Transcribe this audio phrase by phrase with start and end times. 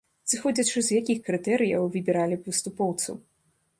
[0.31, 3.15] Зыходзячы з якіх крытэрыяў выбіралі выступоўцаў?